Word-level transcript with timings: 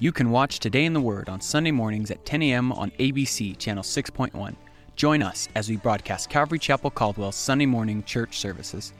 You 0.00 0.10
can 0.10 0.30
watch 0.30 0.58
Today 0.58 0.86
in 0.86 0.92
the 0.92 1.00
Word 1.00 1.28
on 1.28 1.40
Sunday 1.40 1.70
mornings 1.70 2.10
at 2.10 2.26
10 2.26 2.42
a.m. 2.42 2.72
on 2.72 2.90
ABC 2.98 3.56
Channel 3.58 3.84
6.1. 3.84 4.56
Join 4.96 5.22
us 5.22 5.48
as 5.54 5.68
we 5.68 5.76
broadcast 5.76 6.28
Calvary 6.28 6.58
Chapel 6.58 6.90
Caldwell's 6.90 7.36
Sunday 7.36 7.64
morning 7.64 8.02
church 8.02 8.40
services, 8.40 8.92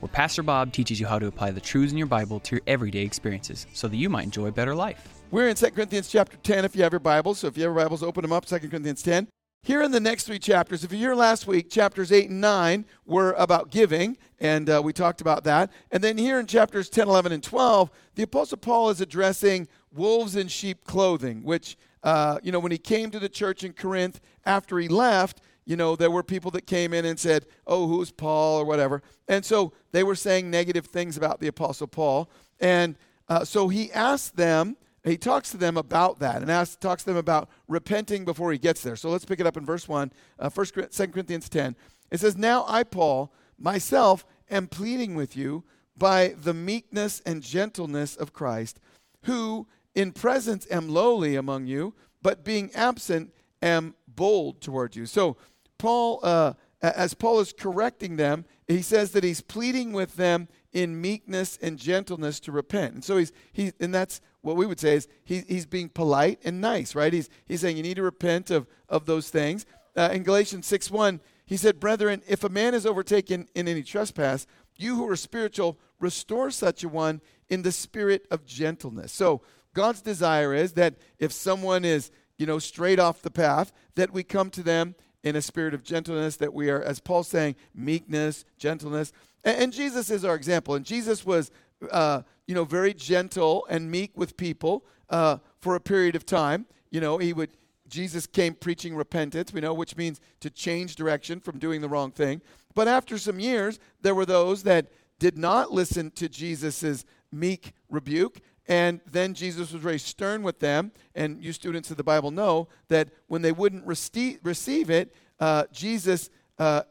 where 0.00 0.08
Pastor 0.08 0.42
Bob 0.42 0.72
teaches 0.72 0.98
you 0.98 1.06
how 1.06 1.20
to 1.20 1.28
apply 1.28 1.52
the 1.52 1.60
truths 1.60 1.92
in 1.92 1.98
your 1.98 2.08
Bible 2.08 2.40
to 2.40 2.56
your 2.56 2.62
everyday 2.66 3.02
experiences 3.02 3.68
so 3.72 3.86
that 3.86 3.96
you 3.96 4.10
might 4.10 4.24
enjoy 4.24 4.46
a 4.46 4.52
better 4.52 4.74
life. 4.74 5.22
We're 5.30 5.46
in 5.46 5.54
2 5.54 5.70
Corinthians 5.70 6.08
chapter 6.08 6.36
10 6.38 6.64
if 6.64 6.74
you 6.74 6.82
have 6.82 6.92
your 6.92 6.98
Bibles. 6.98 7.38
So 7.38 7.46
if 7.46 7.56
you 7.56 7.62
have 7.62 7.72
your 7.72 7.84
Bibles, 7.84 8.02
open 8.02 8.22
them 8.22 8.32
up, 8.32 8.44
2 8.44 8.58
Corinthians 8.58 9.02
10. 9.04 9.28
Here 9.62 9.82
in 9.82 9.90
the 9.90 10.00
next 10.00 10.24
three 10.24 10.38
chapters, 10.38 10.84
if 10.84 10.90
you're 10.90 11.00
here 11.00 11.14
last 11.14 11.46
week, 11.46 11.68
chapters 11.68 12.10
8 12.10 12.30
and 12.30 12.40
9 12.40 12.86
were 13.04 13.32
about 13.32 13.70
giving, 13.70 14.16
and 14.38 14.70
uh, 14.70 14.80
we 14.82 14.94
talked 14.94 15.20
about 15.20 15.44
that. 15.44 15.70
And 15.90 16.02
then 16.02 16.16
here 16.16 16.40
in 16.40 16.46
chapters 16.46 16.88
10, 16.88 17.06
11, 17.06 17.30
and 17.30 17.42
12, 17.42 17.90
the 18.14 18.22
Apostle 18.22 18.56
Paul 18.56 18.88
is 18.88 19.02
addressing 19.02 19.68
wolves 19.92 20.36
in 20.36 20.48
sheep 20.48 20.84
clothing, 20.84 21.42
which, 21.42 21.76
uh, 22.02 22.38
you 22.42 22.52
know, 22.52 22.58
when 22.58 22.72
he 22.72 22.78
came 22.78 23.10
to 23.10 23.18
the 23.18 23.28
church 23.28 23.64
in 23.64 23.72
Corinth 23.72 24.20
after 24.44 24.78
he 24.78 24.88
left, 24.88 25.40
you 25.64 25.76
know, 25.76 25.94
there 25.94 26.10
were 26.10 26.22
people 26.22 26.50
that 26.52 26.66
came 26.66 26.92
in 26.92 27.04
and 27.04 27.18
said, 27.18 27.46
oh, 27.66 27.86
who's 27.86 28.10
Paul 28.10 28.60
or 28.60 28.64
whatever. 28.64 29.02
And 29.28 29.44
so 29.44 29.72
they 29.92 30.02
were 30.02 30.14
saying 30.14 30.50
negative 30.50 30.86
things 30.86 31.16
about 31.16 31.40
the 31.40 31.46
Apostle 31.46 31.86
Paul. 31.86 32.30
And 32.58 32.96
uh, 33.28 33.44
so 33.44 33.68
he 33.68 33.92
asked 33.92 34.36
them, 34.36 34.76
he 35.04 35.16
talks 35.16 35.50
to 35.52 35.56
them 35.56 35.76
about 35.76 36.18
that 36.18 36.42
and 36.42 36.50
asks, 36.50 36.76
talks 36.76 37.04
to 37.04 37.10
them 37.10 37.16
about 37.16 37.48
repenting 37.68 38.24
before 38.24 38.52
he 38.52 38.58
gets 38.58 38.82
there. 38.82 38.96
So 38.96 39.10
let's 39.10 39.24
pick 39.24 39.40
it 39.40 39.46
up 39.46 39.56
in 39.56 39.64
verse 39.64 39.88
1, 39.88 40.12
uh, 40.38 40.50
1 40.50 40.66
2 40.90 41.08
Corinthians 41.08 41.48
10. 41.48 41.76
It 42.10 42.20
says, 42.20 42.36
Now 42.36 42.64
I, 42.66 42.82
Paul, 42.82 43.32
myself, 43.58 44.26
am 44.50 44.66
pleading 44.66 45.14
with 45.14 45.36
you 45.36 45.64
by 45.96 46.34
the 46.36 46.54
meekness 46.54 47.20
and 47.24 47.42
gentleness 47.42 48.16
of 48.16 48.32
Christ, 48.32 48.80
who 49.22 49.68
in 49.94 50.12
presence 50.12 50.66
am 50.70 50.88
lowly 50.88 51.36
among 51.36 51.66
you, 51.66 51.94
but 52.22 52.44
being 52.44 52.70
absent 52.74 53.32
am 53.62 53.94
bold 54.06 54.60
toward 54.60 54.96
you. 54.96 55.06
So, 55.06 55.36
Paul, 55.78 56.20
uh, 56.22 56.54
as 56.82 57.14
Paul 57.14 57.40
is 57.40 57.52
correcting 57.52 58.16
them, 58.16 58.44
he 58.68 58.82
says 58.82 59.12
that 59.12 59.24
he's 59.24 59.40
pleading 59.40 59.92
with 59.92 60.16
them 60.16 60.48
in 60.72 61.00
meekness 61.00 61.58
and 61.60 61.78
gentleness 61.78 62.38
to 62.40 62.52
repent. 62.52 62.94
And 62.94 63.04
so 63.04 63.16
he's, 63.16 63.32
he, 63.52 63.72
and 63.80 63.94
that's 63.94 64.20
what 64.42 64.56
we 64.56 64.66
would 64.66 64.80
say 64.80 64.94
is 64.94 65.08
he, 65.24 65.40
he's 65.48 65.66
being 65.66 65.88
polite 65.88 66.40
and 66.44 66.60
nice, 66.60 66.94
right? 66.94 67.12
He's, 67.12 67.28
he's 67.46 67.60
saying 67.60 67.76
you 67.76 67.82
need 67.82 67.96
to 67.96 68.02
repent 68.02 68.50
of, 68.50 68.66
of 68.88 69.06
those 69.06 69.28
things. 69.30 69.66
Uh, 69.96 70.10
in 70.12 70.22
Galatians 70.22 70.66
6 70.66 70.90
1, 70.90 71.20
he 71.44 71.56
said, 71.56 71.80
Brethren, 71.80 72.22
if 72.28 72.44
a 72.44 72.48
man 72.48 72.74
is 72.74 72.86
overtaken 72.86 73.48
in 73.54 73.66
any 73.66 73.82
trespass, 73.82 74.46
you 74.76 74.96
who 74.96 75.08
are 75.08 75.16
spiritual, 75.16 75.78
restore 75.98 76.50
such 76.50 76.84
a 76.84 76.88
one 76.88 77.20
in 77.48 77.62
the 77.62 77.72
spirit 77.72 78.26
of 78.30 78.46
gentleness. 78.46 79.12
So, 79.12 79.42
God's 79.74 80.00
desire 80.00 80.54
is 80.54 80.72
that 80.72 80.94
if 81.18 81.32
someone 81.32 81.84
is, 81.84 82.10
you 82.38 82.46
know, 82.46 82.58
straight 82.58 82.98
off 82.98 83.22
the 83.22 83.30
path, 83.30 83.72
that 83.94 84.12
we 84.12 84.22
come 84.22 84.50
to 84.50 84.62
them 84.62 84.94
in 85.22 85.36
a 85.36 85.42
spirit 85.42 85.74
of 85.74 85.82
gentleness, 85.82 86.36
that 86.36 86.54
we 86.54 86.70
are, 86.70 86.82
as 86.82 87.00
Paul's 87.00 87.28
saying, 87.28 87.56
meekness, 87.74 88.44
gentleness. 88.58 89.12
And, 89.44 89.64
and 89.64 89.72
Jesus 89.72 90.10
is 90.10 90.24
our 90.24 90.34
example. 90.34 90.74
And 90.74 90.84
Jesus 90.84 91.24
was, 91.24 91.50
uh, 91.90 92.22
you 92.46 92.54
know, 92.54 92.64
very 92.64 92.94
gentle 92.94 93.66
and 93.68 93.90
meek 93.90 94.16
with 94.16 94.36
people 94.36 94.84
uh, 95.10 95.38
for 95.60 95.74
a 95.74 95.80
period 95.80 96.16
of 96.16 96.24
time. 96.24 96.66
You 96.90 97.00
know, 97.00 97.18
he 97.18 97.32
would, 97.32 97.50
Jesus 97.88 98.26
came 98.26 98.54
preaching 98.54 98.96
repentance, 98.96 99.52
we 99.52 99.60
know, 99.60 99.74
which 99.74 99.96
means 99.96 100.20
to 100.40 100.50
change 100.50 100.96
direction 100.96 101.40
from 101.40 101.58
doing 101.58 101.80
the 101.80 101.88
wrong 101.88 102.10
thing. 102.10 102.40
But 102.74 102.88
after 102.88 103.18
some 103.18 103.40
years, 103.40 103.78
there 104.00 104.14
were 104.14 104.26
those 104.26 104.62
that 104.62 104.86
did 105.18 105.36
not 105.36 105.72
listen 105.72 106.10
to 106.12 106.28
Jesus' 106.28 107.04
meek 107.30 107.72
rebuke 107.88 108.40
and 108.70 109.00
then 109.04 109.34
Jesus 109.34 109.72
was 109.72 109.82
very 109.82 109.98
stern 109.98 110.44
with 110.44 110.60
them. 110.60 110.92
And 111.16 111.42
you 111.42 111.52
students 111.52 111.90
of 111.90 111.96
the 111.96 112.04
Bible 112.04 112.30
know 112.30 112.68
that 112.86 113.08
when 113.26 113.42
they 113.42 113.50
wouldn't 113.50 113.84
receive 113.84 114.90
it, 114.90 115.12
uh, 115.40 115.64
Jesus 115.72 116.30
uh, 116.56 116.82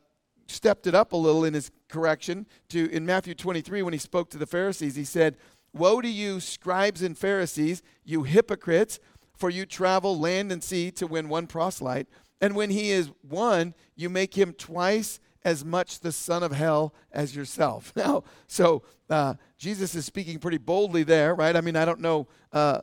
stepped 0.45 0.87
it 0.87 0.93
up 0.93 1.13
a 1.13 1.17
little 1.17 1.45
in 1.45 1.53
his 1.53 1.71
correction. 1.87 2.45
To 2.69 2.91
in 2.91 3.05
Matthew 3.05 3.33
23, 3.33 3.81
when 3.81 3.93
he 3.93 3.99
spoke 3.99 4.29
to 4.31 4.37
the 4.37 4.45
Pharisees, 4.45 4.97
he 4.97 5.05
said, 5.05 5.37
"Woe 5.71 6.01
to 6.01 6.09
you, 6.09 6.41
scribes 6.41 7.01
and 7.01 7.17
Pharisees, 7.17 7.81
you 8.03 8.23
hypocrites! 8.23 8.99
For 9.37 9.49
you 9.49 9.65
travel 9.65 10.19
land 10.19 10.51
and 10.51 10.61
sea 10.61 10.91
to 10.91 11.07
win 11.07 11.29
one 11.29 11.47
proselyte, 11.47 12.07
and 12.41 12.57
when 12.57 12.71
he 12.71 12.91
is 12.91 13.09
won, 13.23 13.73
you 13.95 14.09
make 14.09 14.37
him 14.37 14.51
twice." 14.51 15.21
As 15.43 15.63
much 15.63 15.99
the 15.99 16.11
son 16.11 16.43
of 16.43 16.51
hell 16.51 16.93
as 17.11 17.35
yourself. 17.35 17.93
Now, 17.99 18.23
so 18.47 18.83
uh, 19.09 19.35
Jesus 19.57 19.95
is 19.95 20.05
speaking 20.05 20.39
pretty 20.39 20.57
boldly 20.57 21.03
there, 21.03 21.35
right? 21.35 21.55
I 21.55 21.61
mean, 21.61 21.75
I 21.75 21.85
don't 21.85 21.99
know 21.99 22.27
uh, 22.53 22.81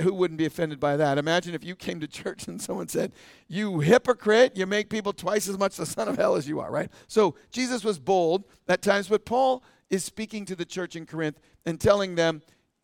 who 0.00 0.14
wouldn't 0.14 0.38
be 0.38 0.46
offended 0.46 0.80
by 0.80 0.96
that. 0.96 1.18
Imagine 1.18 1.54
if 1.54 1.64
you 1.64 1.76
came 1.76 2.00
to 2.00 2.08
church 2.08 2.48
and 2.48 2.60
someone 2.60 2.88
said, 2.88 3.12
You 3.46 3.80
hypocrite, 3.80 4.56
you 4.56 4.66
make 4.66 4.90
people 4.90 5.12
twice 5.12 5.48
as 5.48 5.58
much 5.58 5.76
the 5.76 5.86
son 5.86 6.08
of 6.08 6.16
hell 6.16 6.36
as 6.36 6.48
you 6.48 6.60
are, 6.60 6.70
right? 6.70 6.90
So 7.06 7.34
Jesus 7.50 7.84
was 7.84 7.98
bold 7.98 8.44
at 8.68 8.82
times, 8.82 9.08
but 9.08 9.24
Paul 9.24 9.62
is 9.90 10.04
speaking 10.04 10.44
to 10.46 10.56
the 10.56 10.64
church 10.64 10.96
in 10.96 11.06
Corinth 11.06 11.40
and 11.64 11.80
telling 11.80 12.14
them 12.14 12.42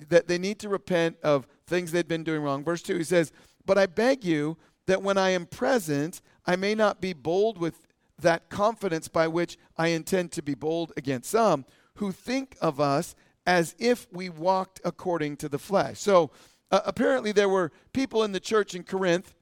that 0.09 0.27
they 0.27 0.39
need 0.39 0.59
to 0.61 0.69
repent 0.69 1.17
of 1.23 1.47
things 1.67 1.93
they'd 1.93 2.09
been 2.09 2.25
doing 2.25 2.43
wrong. 2.43 2.65
Verse 2.65 2.83
2, 2.83 2.97
he 2.97 3.05
says, 3.05 3.33
But 3.65 3.79
I 3.79 3.87
beg 3.87 4.25
you 4.25 4.57
that 4.87 5.03
when 5.03 5.19
I 5.19 5.31
am 5.31 5.47
present, 5.47 6.21
I 6.47 6.57
may 6.57 6.75
not 6.75 7.01
be 7.01 7.13
bold 7.13 7.59
with 7.59 7.87
that 8.25 8.51
confidence 8.51 9.09
by 9.09 9.29
which 9.29 9.57
I 9.79 9.89
intend 9.89 10.33
to 10.33 10.43
be 10.43 10.55
bold 10.55 10.93
against 10.97 11.31
some 11.31 11.65
who 11.97 12.11
think 12.11 12.57
of 12.61 12.81
us 12.81 13.15
as 13.47 13.75
if 13.79 14.07
we 14.13 14.29
walked 14.29 14.81
according 14.85 15.37
to 15.39 15.49
the 15.49 15.59
flesh. 15.59 16.01
So 16.01 16.31
uh, 16.71 16.81
apparently, 16.85 17.31
there 17.31 17.49
were 17.49 17.71
people 17.93 18.25
in 18.25 18.33
the 18.33 18.41
church 18.41 18.75
in 18.75 18.83
Corinth 18.83 19.35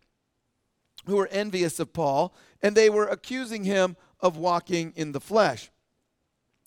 who 1.07 1.17
were 1.17 1.29
envious 1.29 1.81
of 1.81 1.93
Paul, 1.93 2.35
and 2.61 2.77
they 2.77 2.91
were 2.91 3.07
accusing 3.07 3.65
him 3.65 3.97
of 4.21 4.37
walking 4.37 4.93
in 4.97 5.13
the 5.13 5.21
flesh. 5.21 5.71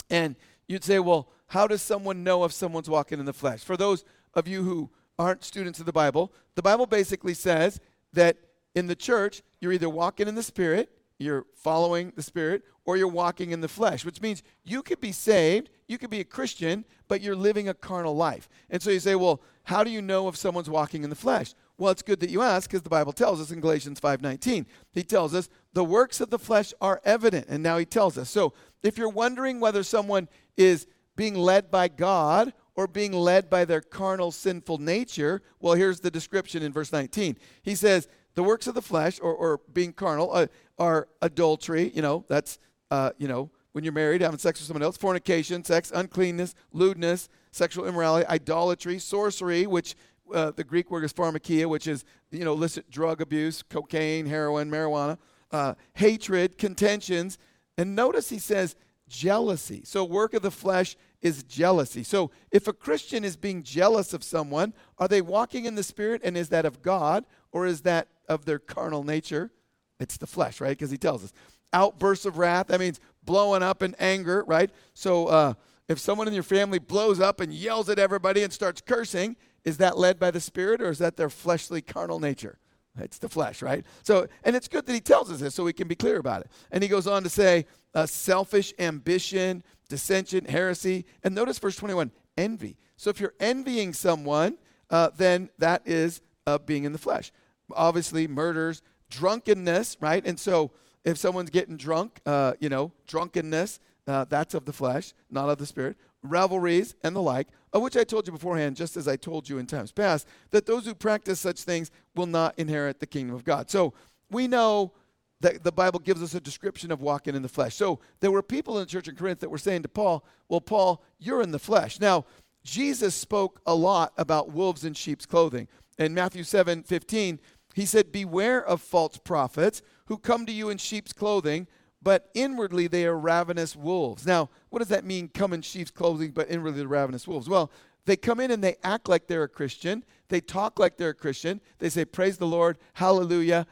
And 0.10 0.36
you'd 0.68 0.84
say, 0.84 1.00
well, 1.00 1.30
how 1.48 1.68
does 1.68 1.82
someone 1.82 2.24
know 2.24 2.44
if 2.46 2.52
someone's 2.52 2.90
walking 2.90 3.20
in 3.20 3.26
the 3.26 3.34
flesh? 3.34 3.64
For 3.64 3.78
those 3.78 4.04
of 4.34 4.48
you 4.48 4.64
who 4.64 4.90
aren't 5.20 5.44
students 5.44 5.80
of 5.80 5.86
the 5.86 5.94
Bible, 5.94 6.34
the 6.56 6.62
Bible 6.62 6.86
basically 6.86 7.34
says 7.34 7.80
that 8.14 8.38
in 8.74 8.88
the 8.88 8.96
church, 8.96 9.42
you're 9.60 9.72
either 9.72 9.90
walking 9.90 10.28
in 10.28 10.36
the 10.36 10.44
Spirit 10.44 10.90
you're 11.18 11.46
following 11.56 12.12
the 12.16 12.24
Spirit 12.24 12.64
or 12.86 12.98
you're 12.98 13.08
walking 13.08 13.52
in 13.52 13.62
the 13.62 13.68
flesh, 13.68 14.06
which 14.06 14.22
means 14.22 14.44
you 14.64 14.82
could 14.82 15.00
be 15.00 15.12
saved, 15.12 15.70
you 15.88 15.98
could 15.98 16.10
be 16.10 16.20
a 16.20 16.26
Christian, 16.26 16.86
but 17.08 17.22
you're 17.22 17.36
living 17.36 17.70
a 17.70 17.74
carnal 17.74 18.16
life. 18.16 18.50
And 18.70 18.82
so 18.82 18.90
you 18.90 19.00
say, 19.00 19.16
well, 19.16 19.42
how 19.64 19.84
do 19.84 19.90
you 19.90 20.02
know 20.02 20.28
if 20.28 20.36
someone's 20.36 20.70
walking 20.70 21.04
in 21.04 21.10
the 21.10 21.16
flesh? 21.16 21.54
Well, 21.78 21.92
it's 21.92 22.02
good 22.02 22.20
that 22.22 22.30
you 22.30 22.42
ask 22.42 22.70
because 22.70 22.84
the 22.84 22.90
Bible 22.90 23.12
tells 23.12 23.42
us 23.42 23.52
in 23.52 23.60
Galatians 23.60 24.00
5:19. 24.00 24.66
He 24.92 25.04
tells 25.04 25.34
us 25.34 25.50
the 25.74 25.84
works 25.84 26.22
of 26.22 26.30
the 26.30 26.40
flesh 26.40 26.74
are 26.80 27.02
evident, 27.04 27.48
and 27.50 27.62
now 27.62 27.78
he 27.78 27.86
tells 27.86 28.18
us. 28.18 28.30
So, 28.30 28.54
if 28.82 28.98
you're 28.98 29.10
wondering 29.10 29.60
whether 29.60 29.84
someone 29.84 30.30
is 30.56 30.88
being 31.16 31.36
led 31.36 31.72
by 31.72 31.88
God 31.88 32.54
or 32.76 32.88
being 32.88 33.12
led 33.12 33.50
by 33.50 33.66
their 33.66 33.82
carnal 33.82 34.32
sinful 34.32 34.78
nature, 34.78 35.42
well, 35.60 35.74
here's 35.74 36.00
the 36.00 36.12
description 36.12 36.64
in 36.64 36.72
verse 36.72 36.92
19. 36.92 37.38
He 37.64 37.76
says, 37.76 38.08
the 38.36 38.44
works 38.44 38.68
of 38.68 38.76
the 38.76 38.82
flesh 38.82 39.20
or, 39.22 39.34
or 39.34 39.62
being 39.74 39.94
carnal 39.94 40.32
uh, 40.34 40.48
are 40.78 41.08
adultery, 41.22 41.92
you 41.96 42.02
know, 42.02 42.26
that's, 42.28 42.60
uh, 42.92 43.12
you 43.18 43.28
know, 43.28 43.50
when 43.72 43.84
you're 43.84 43.94
married, 43.94 44.22
having 44.22 44.38
sex 44.38 44.60
with 44.60 44.68
someone 44.68 44.84
else, 44.84 44.96
fornication, 44.96 45.64
sex, 45.64 45.92
uncleanness, 45.94 46.56
lewdness, 46.72 47.28
sexual 47.52 47.86
immorality, 47.86 48.26
idolatry, 48.28 49.00
sorcery, 49.00 49.68
which 49.68 49.96
uh, 50.34 50.52
the 50.52 50.64
Greek 50.64 50.90
word 50.92 51.04
is 51.04 51.14
pharmakia, 51.14 51.68
which 51.68 51.88
is, 51.88 52.06
you 52.32 52.46
know, 52.46 52.54
illicit 52.54 52.90
drug 52.90 53.22
abuse, 53.22 53.64
cocaine, 53.64 54.26
heroin, 54.26 54.70
marijuana, 54.70 55.18
uh, 55.52 55.74
hatred, 55.94 56.58
contentions. 56.58 57.38
And 57.78 57.96
notice 57.96 58.30
he 58.30 58.40
says 58.40 58.76
jealousy. 59.08 59.82
So, 59.86 60.04
work 60.04 60.34
of 60.34 60.42
the 60.42 60.52
flesh 60.52 60.96
is 61.22 61.44
jealousy. 61.44 62.04
So, 62.04 62.32
if 62.52 62.68
a 62.68 62.74
Christian 62.74 63.24
is 63.24 63.36
being 63.36 63.64
jealous 63.64 64.14
of 64.14 64.24
someone, 64.24 64.74
are 64.98 65.08
they 65.08 65.22
walking 65.22 65.66
in 65.66 65.76
the 65.76 65.84
Spirit 65.84 66.22
and 66.24 66.38
is 66.38 66.50
that 66.50 66.66
of 66.66 66.82
God 66.82 67.26
or 67.52 67.66
is 67.66 67.82
that 67.82 68.08
of 68.28 68.46
their 68.46 68.60
carnal 68.60 69.04
nature. 69.04 69.52
It's 70.00 70.18
the 70.18 70.28
flesh, 70.28 70.60
right? 70.60 70.78
Because 70.78 70.92
he 70.92 70.98
tells 70.98 71.24
us. 71.24 71.34
Outbursts 71.74 72.26
of 72.26 72.38
wrath, 72.38 72.68
that 72.68 72.80
means 72.80 73.00
blowing 73.24 73.64
up 73.64 73.84
in 73.84 73.96
anger, 74.00 74.44
right? 74.48 74.70
So 74.94 75.28
uh, 75.28 75.54
if 75.88 76.00
someone 76.00 76.28
in 76.28 76.34
your 76.34 76.44
family 76.44 76.80
blows 76.80 77.20
up 77.20 77.42
and 77.42 77.54
yells 77.54 77.90
at 77.90 78.00
everybody 78.00 78.44
and 78.44 78.52
starts 78.52 78.82
cursing, 78.82 79.36
is 79.64 79.78
that 79.78 79.98
led 79.98 80.20
by 80.20 80.32
the 80.32 80.40
Spirit 80.40 80.82
or 80.82 80.90
is 80.90 81.00
that 81.00 81.18
their 81.18 81.30
fleshly 81.30 81.82
carnal 81.82 82.20
nature? 82.20 82.60
It's 83.00 83.18
the 83.18 83.28
flesh, 83.28 83.62
right? 83.62 83.86
So, 84.04 84.28
and 84.44 84.56
it's 84.56 84.68
good 84.68 84.86
that 84.86 84.94
he 84.94 85.02
tells 85.02 85.30
us 85.30 85.40
this 85.40 85.54
so 85.54 85.64
we 85.64 85.74
can 85.74 85.88
be 85.88 85.96
clear 85.96 86.18
about 86.18 86.42
it. 86.42 86.52
And 86.72 86.82
he 86.82 86.88
goes 86.88 87.08
on 87.08 87.24
to 87.24 87.30
say, 87.30 87.66
uh, 87.94 88.06
selfish 88.06 88.74
ambition, 88.80 89.64
dissension, 89.90 90.46
heresy. 90.46 91.06
And 91.24 91.36
notice 91.36 91.60
verse 91.60 91.76
21 91.76 92.12
envy. 92.38 92.78
So 92.98 93.10
if 93.10 93.20
you're 93.20 93.34
envying 93.40 93.94
someone, 93.94 94.58
uh, 94.90 95.10
then 95.18 95.50
that 95.58 95.82
is 95.86 96.22
uh, 96.48 96.58
being 96.58 96.86
in 96.86 96.94
the 96.94 96.98
flesh. 96.98 97.32
Obviously, 97.72 98.28
murders, 98.28 98.82
drunkenness, 99.10 99.98
right? 100.00 100.26
And 100.26 100.40
so 100.40 100.72
if 101.04 101.18
someone's 101.18 101.50
getting 101.50 101.78
drunk, 101.78 102.20
uh, 102.26 102.54
you 102.60 102.70
know, 102.70 102.92
drunkenness, 103.08 103.80
uh, 104.08 104.26
that's 104.26 104.54
of 104.54 104.66
the 104.66 104.74
flesh, 104.74 105.14
not 105.30 105.50
of 105.50 105.58
the 105.58 105.66
spirit. 105.66 105.98
Revelries 106.24 106.96
and 107.04 107.16
the 107.16 107.22
like, 107.22 107.48
of 107.74 107.82
which 107.82 107.98
I 107.98 108.04
told 108.04 108.26
you 108.26 108.34
beforehand, 108.34 108.76
just 108.76 108.98
as 108.98 109.08
I 109.08 109.16
told 109.16 109.48
you 109.48 109.58
in 109.58 109.68
times 109.68 109.92
past, 109.92 110.28
that 110.52 110.66
those 110.66 110.86
who 110.86 110.96
practice 110.96 111.40
such 111.40 111.62
things 111.62 111.92
will 112.16 112.26
not 112.26 112.58
inherit 112.58 113.00
the 113.00 113.08
kingdom 113.08 113.36
of 113.36 113.44
God. 113.44 113.70
So 113.70 113.94
we 114.32 114.48
know 114.48 114.94
that 115.42 115.64
the 115.64 115.72
Bible 115.72 116.00
gives 116.00 116.24
us 116.24 116.34
a 116.34 116.40
description 116.40 116.92
of 116.92 117.02
walking 117.02 117.36
in 117.36 117.42
the 117.42 117.50
flesh. 117.50 117.76
So 117.76 118.00
there 118.20 118.32
were 118.32 118.42
people 118.42 118.78
in 118.78 118.86
the 118.86 118.90
church 118.90 119.08
in 119.08 119.16
Corinth 119.16 119.42
that 119.42 119.50
were 119.50 119.58
saying 119.58 119.84
to 119.84 119.90
Paul, 119.90 120.26
Well, 120.50 120.62
Paul, 120.62 121.04
you're 121.20 121.42
in 121.42 121.52
the 121.52 121.60
flesh. 121.60 122.00
Now, 122.00 122.26
Jesus 122.64 123.14
spoke 123.14 123.62
a 123.66 123.76
lot 123.76 124.14
about 124.18 124.52
wolves 124.52 124.86
in 124.86 124.94
sheep's 124.94 125.26
clothing. 125.26 125.68
In 126.00 126.14
Matthew 126.14 126.44
7 126.44 126.84
15, 126.84 127.40
he 127.76 127.86
said, 127.86 128.12
Beware 128.12 128.66
of 128.66 128.82
false 128.82 129.18
prophets 129.18 129.82
who 130.06 130.18
come 130.18 130.46
to 130.46 130.52
you 130.52 130.70
in 130.70 130.78
sheep's 130.78 131.12
clothing, 131.12 131.68
but 132.02 132.30
inwardly 132.34 132.88
they 132.88 133.06
are 133.06 133.18
ravenous 133.18 133.76
wolves. 133.76 134.26
Now, 134.26 134.50
what 134.70 134.80
does 134.80 134.88
that 134.88 135.04
mean, 135.04 135.28
come 135.28 135.52
in 135.52 135.62
sheep's 135.62 135.92
clothing, 135.92 136.32
but 136.32 136.50
inwardly 136.50 136.80
they're 136.80 136.88
ravenous 136.88 137.28
wolves? 137.28 137.50
Well, 137.50 137.70
they 138.06 138.16
come 138.16 138.40
in 138.40 138.50
and 138.50 138.64
they 138.64 138.78
act 138.82 139.10
like 139.10 139.28
they're 139.28 139.44
a 139.44 139.50
Christian. 139.50 140.06
They 140.30 140.40
talk 140.40 140.80
like 140.80 140.96
they're 140.96 141.10
a 141.10 141.14
Christian. 141.14 141.60
They 141.80 141.90
say, 141.90 142.06
Praise 142.06 142.38
the 142.38 142.48
Lord, 142.48 142.78
hallelujah, 142.94 143.68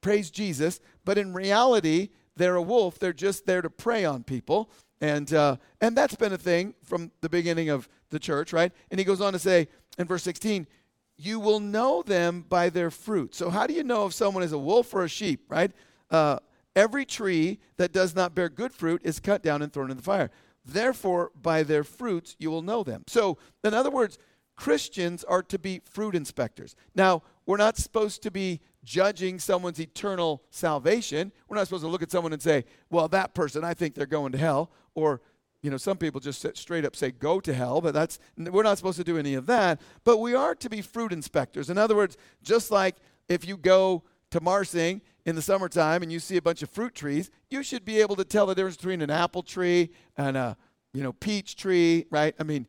praise 0.00 0.30
Jesus. 0.30 0.78
But 1.04 1.18
in 1.18 1.34
reality, 1.34 2.10
they're 2.36 2.54
a 2.54 2.62
wolf. 2.62 3.00
They're 3.00 3.12
just 3.12 3.44
there 3.44 3.62
to 3.62 3.70
prey 3.70 4.04
on 4.04 4.22
people. 4.22 4.70
And, 5.00 5.32
uh, 5.34 5.56
and 5.80 5.96
that's 5.96 6.14
been 6.14 6.32
a 6.32 6.38
thing 6.38 6.74
from 6.84 7.10
the 7.22 7.28
beginning 7.28 7.70
of 7.70 7.88
the 8.10 8.20
church, 8.20 8.52
right? 8.52 8.70
And 8.90 9.00
he 9.00 9.04
goes 9.04 9.20
on 9.20 9.32
to 9.32 9.38
say 9.38 9.66
in 9.98 10.06
verse 10.06 10.22
16, 10.22 10.68
you 11.16 11.40
will 11.40 11.60
know 11.60 12.02
them 12.02 12.44
by 12.48 12.70
their 12.70 12.90
fruit. 12.90 13.34
So, 13.34 13.50
how 13.50 13.66
do 13.66 13.74
you 13.74 13.82
know 13.82 14.06
if 14.06 14.12
someone 14.12 14.42
is 14.42 14.52
a 14.52 14.58
wolf 14.58 14.92
or 14.94 15.04
a 15.04 15.08
sheep, 15.08 15.44
right? 15.48 15.72
Uh, 16.10 16.38
every 16.74 17.04
tree 17.04 17.58
that 17.78 17.92
does 17.92 18.14
not 18.14 18.34
bear 18.34 18.48
good 18.48 18.72
fruit 18.72 19.00
is 19.04 19.18
cut 19.18 19.42
down 19.42 19.62
and 19.62 19.72
thrown 19.72 19.90
in 19.90 19.96
the 19.96 20.02
fire. 20.02 20.30
Therefore, 20.64 21.30
by 21.40 21.62
their 21.62 21.84
fruits 21.84 22.36
you 22.38 22.50
will 22.50 22.62
know 22.62 22.82
them. 22.82 23.04
So, 23.06 23.38
in 23.64 23.72
other 23.72 23.90
words, 23.90 24.18
Christians 24.56 25.22
are 25.24 25.42
to 25.44 25.58
be 25.58 25.82
fruit 25.84 26.14
inspectors. 26.14 26.74
Now, 26.94 27.22
we're 27.44 27.58
not 27.58 27.76
supposed 27.76 28.22
to 28.22 28.30
be 28.30 28.60
judging 28.82 29.38
someone's 29.38 29.80
eternal 29.80 30.42
salvation. 30.50 31.30
We're 31.48 31.56
not 31.56 31.66
supposed 31.66 31.84
to 31.84 31.88
look 31.88 32.02
at 32.02 32.10
someone 32.10 32.32
and 32.32 32.42
say, 32.42 32.64
well, 32.90 33.08
that 33.08 33.34
person, 33.34 33.64
I 33.64 33.74
think 33.74 33.94
they're 33.94 34.06
going 34.06 34.32
to 34.32 34.38
hell. 34.38 34.70
Or, 34.94 35.20
you 35.66 35.70
know, 35.72 35.76
some 35.76 35.96
people 35.96 36.20
just 36.20 36.46
straight 36.56 36.84
up 36.84 36.94
say, 36.94 37.10
go 37.10 37.40
to 37.40 37.52
hell, 37.52 37.80
but 37.80 37.92
that's, 37.92 38.20
we're 38.38 38.62
not 38.62 38.78
supposed 38.78 38.98
to 38.98 39.02
do 39.02 39.18
any 39.18 39.34
of 39.34 39.46
that. 39.46 39.80
But 40.04 40.18
we 40.18 40.32
are 40.32 40.54
to 40.54 40.70
be 40.70 40.80
fruit 40.80 41.12
inspectors. 41.12 41.70
In 41.70 41.76
other 41.76 41.96
words, 41.96 42.16
just 42.40 42.70
like 42.70 42.94
if 43.28 43.44
you 43.44 43.56
go 43.56 44.04
to 44.30 44.40
Marsing 44.40 45.02
in 45.24 45.34
the 45.34 45.42
summertime 45.42 46.04
and 46.04 46.12
you 46.12 46.20
see 46.20 46.36
a 46.36 46.42
bunch 46.42 46.62
of 46.62 46.70
fruit 46.70 46.94
trees, 46.94 47.32
you 47.50 47.64
should 47.64 47.84
be 47.84 48.00
able 48.00 48.14
to 48.14 48.24
tell 48.24 48.46
the 48.46 48.54
difference 48.54 48.76
between 48.76 49.02
an 49.02 49.10
apple 49.10 49.42
tree 49.42 49.90
and 50.16 50.36
a, 50.36 50.56
you 50.94 51.02
know, 51.02 51.12
peach 51.14 51.56
tree, 51.56 52.06
right? 52.12 52.36
I 52.38 52.44
mean, 52.44 52.68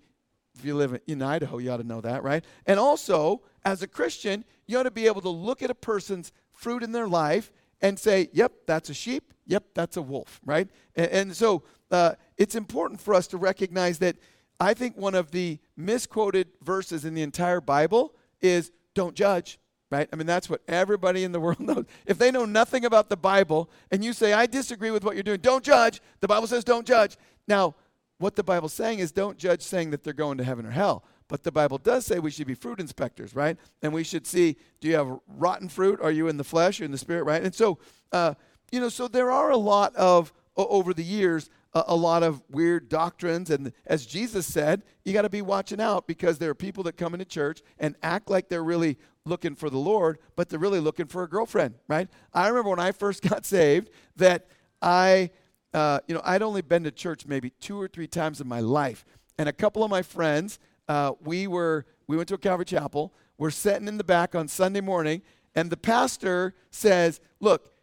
if 0.57 0.65
you 0.65 0.73
live 0.73 0.99
in 1.05 1.21
Idaho, 1.21 1.59
you 1.59 1.69
ought 1.69 1.77
to 1.77 1.83
know 1.83 2.01
that, 2.01 2.23
right? 2.23 2.43
And 2.65 2.79
also, 2.79 3.43
as 3.63 3.83
a 3.83 3.87
Christian, 3.87 4.43
you 4.65 4.79
ought 4.79 4.83
to 4.83 4.91
be 4.91 5.05
able 5.05 5.21
to 5.21 5.29
look 5.29 5.61
at 5.61 5.69
a 5.69 5.75
person's 5.75 6.31
fruit 6.51 6.81
in 6.81 6.93
their 6.93 7.07
life 7.07 7.51
and 7.79 7.99
say, 7.99 8.29
yep, 8.33 8.53
that's 8.65 8.89
a 8.89 8.95
sheep. 8.95 9.35
Yep, 9.45 9.65
that's 9.75 9.97
a 9.97 10.01
wolf, 10.01 10.41
right? 10.43 10.67
And, 10.95 11.11
and 11.11 11.37
so 11.37 11.61
uh, 11.91 12.15
it's 12.37 12.55
important 12.55 13.01
for 13.01 13.13
us 13.13 13.27
to 13.27 13.37
recognize 13.37 13.99
that 13.99 14.17
I 14.59 14.73
think 14.73 14.97
one 14.97 15.15
of 15.15 15.31
the 15.31 15.59
misquoted 15.75 16.47
verses 16.61 17.05
in 17.05 17.13
the 17.13 17.21
entire 17.21 17.61
Bible 17.61 18.15
is 18.41 18.71
don't 18.93 19.15
judge, 19.15 19.59
right? 19.91 20.09
I 20.11 20.15
mean, 20.15 20.27
that's 20.27 20.49
what 20.49 20.61
everybody 20.67 21.23
in 21.23 21.31
the 21.31 21.39
world 21.41 21.59
knows. 21.59 21.85
If 22.05 22.17
they 22.17 22.31
know 22.31 22.45
nothing 22.45 22.85
about 22.85 23.09
the 23.09 23.17
Bible 23.17 23.69
and 23.91 24.03
you 24.03 24.13
say, 24.13 24.33
I 24.33 24.45
disagree 24.45 24.91
with 24.91 25.03
what 25.03 25.15
you're 25.15 25.23
doing, 25.23 25.39
don't 25.39 25.63
judge. 25.63 26.01
The 26.19 26.27
Bible 26.27 26.47
says 26.47 26.63
don't 26.63 26.87
judge. 26.87 27.17
Now, 27.47 27.75
what 28.19 28.35
the 28.35 28.43
Bible's 28.43 28.73
saying 28.73 28.99
is 28.99 29.11
don't 29.11 29.37
judge 29.37 29.61
saying 29.61 29.91
that 29.91 30.03
they're 30.03 30.13
going 30.13 30.39
to 30.39 30.43
heaven 30.43 30.65
or 30.65 30.71
hell. 30.71 31.03
But 31.27 31.43
the 31.43 31.51
Bible 31.51 31.77
does 31.77 32.05
say 32.05 32.19
we 32.19 32.31
should 32.31 32.47
be 32.47 32.55
fruit 32.55 32.79
inspectors, 32.79 33.35
right? 33.35 33.57
And 33.81 33.93
we 33.93 34.03
should 34.03 34.25
see 34.25 34.55
do 34.79 34.87
you 34.87 34.95
have 34.95 35.19
rotten 35.27 35.69
fruit? 35.69 35.99
Are 36.01 36.11
you 36.11 36.29
in 36.29 36.37
the 36.37 36.43
flesh? 36.43 36.79
You 36.79 36.85
in 36.85 36.91
the 36.91 36.97
spirit, 36.97 37.23
right? 37.25 37.43
And 37.43 37.53
so, 37.53 37.77
uh, 38.11 38.33
you 38.71 38.79
know, 38.79 38.89
so 38.89 39.07
there 39.07 39.29
are 39.29 39.51
a 39.51 39.57
lot 39.57 39.95
of, 39.95 40.33
over 40.55 40.93
the 40.93 41.03
years, 41.03 41.49
a, 41.77 41.93
a 41.93 41.95
lot 41.95 42.23
of 42.23 42.41
weird 42.49 42.89
doctrines. 42.89 43.49
And 43.49 43.71
as 43.85 44.05
Jesus 44.05 44.45
said, 44.45 44.83
you 45.05 45.13
got 45.13 45.23
to 45.23 45.29
be 45.29 45.41
watching 45.41 45.79
out 45.79 46.07
because 46.07 46.37
there 46.37 46.49
are 46.49 46.55
people 46.55 46.83
that 46.83 46.97
come 46.97 47.13
into 47.13 47.25
church 47.25 47.61
and 47.77 47.95
act 48.01 48.29
like 48.29 48.49
they're 48.49 48.63
really 48.63 48.97
looking 49.25 49.55
for 49.55 49.69
the 49.69 49.77
Lord, 49.77 50.19
but 50.35 50.49
they're 50.49 50.59
really 50.59 50.79
looking 50.79 51.07
for 51.07 51.23
a 51.23 51.29
girlfriend, 51.29 51.75
right? 51.87 52.07
I 52.33 52.47
remember 52.47 52.71
when 52.71 52.79
I 52.79 52.91
first 52.91 53.21
got 53.29 53.45
saved 53.45 53.89
that 54.15 54.47
I, 54.81 55.31
uh, 55.73 55.99
you 56.07 56.15
know, 56.15 56.21
I'd 56.23 56.41
only 56.41 56.61
been 56.61 56.83
to 56.83 56.91
church 56.91 57.25
maybe 57.25 57.51
two 57.51 57.79
or 57.79 57.87
three 57.87 58.07
times 58.07 58.41
in 58.41 58.47
my 58.47 58.59
life. 58.59 59.05
And 59.37 59.47
a 59.47 59.53
couple 59.53 59.83
of 59.83 59.91
my 59.91 60.01
friends, 60.01 60.59
uh, 60.87 61.13
we 61.21 61.47
were 61.47 61.85
we 62.07 62.15
went 62.15 62.29
to 62.29 62.35
a 62.35 62.37
Calvary 62.37 62.65
Chapel. 62.65 63.13
We're 63.37 63.51
sitting 63.51 63.87
in 63.87 63.97
the 63.97 64.03
back 64.03 64.33
on 64.33 64.47
Sunday 64.47 64.79
morning, 64.81 65.21
and 65.53 65.69
the 65.69 65.77
pastor 65.77 66.55
says, 66.71 67.19
"Look, 67.41 67.73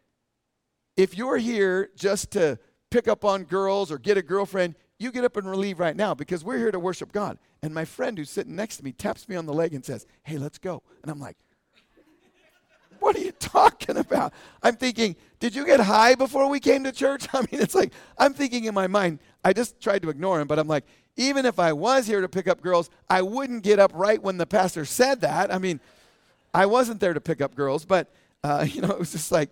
if 0.97 1.17
you're 1.17 1.37
here 1.37 1.91
just 1.95 2.31
to 2.33 2.59
pick 2.95 3.09
up 3.09 3.25
on 3.25 3.45
girls 3.45 3.91
or 3.91 3.99
get 3.99 4.17
a 4.17 4.23
girlfriend, 4.23 4.77
you 4.99 5.11
get 5.11 5.25
up 5.25 5.37
and 5.37 5.55
leave 5.55 5.81
right 5.81 5.97
now 5.97 6.15
because 6.15 6.45
we're 6.45 6.59
here 6.59 6.71
to 6.71 6.79
worship 6.79 7.13
God." 7.13 7.39
And 7.63 7.75
my 7.75 7.85
friend 7.85 8.17
who's 8.17 8.31
sitting 8.31 8.55
next 8.55 8.79
to 8.79 8.85
me 8.85 8.93
taps 8.93 9.29
me 9.29 9.37
on 9.37 9.47
the 9.47 9.53
leg 9.53 9.75
and 9.75 9.85
says, 9.85 10.07
"Hey, 10.23 10.39
let's 10.39 10.59
go." 10.59 10.83
And 11.03 11.11
I'm 11.11 11.21
like, 11.21 11.37
what 13.05 13.17
are 13.17 13.21
you 13.21 13.33
talking 13.33 13.99
about? 13.99 14.33
I'm 14.63 14.77
thinking, 14.77 15.15
did 15.39 15.55
you 15.55 15.67
get 15.67 15.79
high 15.79 16.15
before 16.15 16.49
we 16.49 16.59
came 16.59 16.85
to 16.85 16.93
church? 16.93 17.29
I 17.35 17.41
mean, 17.41 17.61
it's 17.61 17.75
like, 17.75 17.93
I'm 18.17 18.33
thinking 18.33 18.65
in 18.65 18.73
my 18.73 18.87
mind, 18.87 19.19
I 19.45 19.53
just 19.53 19.79
tried 19.79 20.01
to 20.03 20.09
ignore 20.09 20.41
him, 20.41 20.47
but 20.49 20.59
I'm 20.59 20.69
like, 20.69 20.85
even 21.17 21.45
if 21.45 21.59
I 21.59 21.75
was 21.75 22.07
here 22.07 22.23
to 22.23 22.29
pick 22.31 22.49
up 22.49 22.63
girls, 22.63 22.89
I 23.11 23.21
wouldn't 23.21 23.63
get 23.63 23.79
up 23.79 23.93
right 23.95 24.21
when 24.23 24.39
the 24.39 24.47
pastor 24.47 24.87
said 24.87 25.21
that. 25.21 25.53
I 25.53 25.59
mean, 25.59 25.81
I 26.55 26.65
wasn't 26.65 26.99
there 26.99 27.13
to 27.13 27.21
pick 27.21 27.43
up 27.43 27.55
girls, 27.55 27.85
but, 27.85 28.11
uh, 28.43 28.67
you 28.69 28.81
know, 28.81 28.89
it 28.89 28.99
was 28.99 29.13
just 29.13 29.31
like, 29.31 29.51